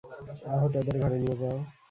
আহতদের 0.53 0.95
ঘরে 1.01 1.17
নিয়ে 1.21 1.35
যাও। 1.41 1.57